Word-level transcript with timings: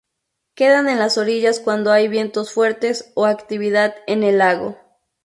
Quedan 0.55 0.89
en 0.89 0.97
las 0.97 1.19
orillas 1.19 1.59
cuando 1.59 1.91
hay 1.91 2.07
vientos 2.07 2.51
fuertes 2.51 3.11
o 3.13 3.27
actividad 3.27 3.93
en 4.07 4.23
el 4.23 4.39
lago. 4.39 4.75